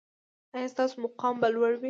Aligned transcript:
ایا 0.55 0.67
ستاسو 0.73 0.95
مقام 1.05 1.35
به 1.41 1.47
لوړ 1.53 1.71
وي؟ 1.73 1.79